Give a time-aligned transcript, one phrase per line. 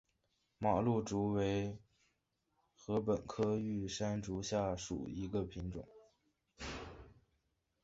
[0.57, 1.77] 马鹿竹为
[2.75, 5.71] 禾本科玉山竹属下的一个种。